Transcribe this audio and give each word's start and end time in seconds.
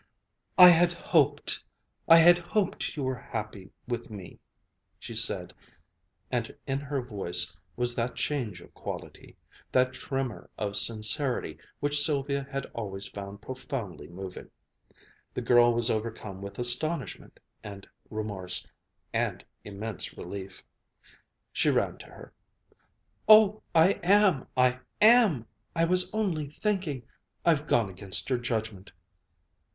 "I 0.57 0.69
had 0.69 0.93
hoped 0.93 1.63
I 2.07 2.17
had 2.17 2.39
hoped 2.39 2.97
you 2.97 3.03
were 3.03 3.19
happy 3.19 3.69
with 3.87 4.09
me," 4.09 4.39
she 4.97 5.13
said, 5.13 5.53
and 6.31 6.57
in 6.65 6.79
her 6.79 7.03
voice 7.03 7.55
was 7.75 7.93
that 7.93 8.15
change 8.15 8.61
of 8.61 8.73
quality, 8.73 9.37
that 9.71 9.93
tremor 9.93 10.49
of 10.57 10.75
sincerity 10.75 11.59
which 11.81 11.99
Sylvia 12.03 12.47
had 12.51 12.65
always 12.73 13.07
found 13.09 13.43
profoundly 13.43 14.07
moving. 14.07 14.49
The 15.35 15.43
girl 15.43 15.71
was 15.71 15.91
overcome 15.91 16.41
with 16.41 16.57
astonishment 16.57 17.39
and 17.63 17.85
remorse 18.09 18.65
and 19.13 19.45
immense 19.63 20.17
relief. 20.17 20.63
She 21.53 21.69
ran 21.69 21.99
to 21.99 22.07
her. 22.07 22.33
"Oh, 23.27 23.61
I 23.75 23.99
am! 24.01 24.47
I 24.57 24.79
am! 24.99 25.45
I 25.75 25.85
was 25.85 26.09
only 26.11 26.47
thinking 26.49 27.03
I've 27.45 27.67
gone 27.67 27.89
against 27.91 28.31
your 28.31 28.39
judgment." 28.39 28.91